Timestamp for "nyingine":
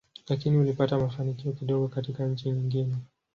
2.51-2.95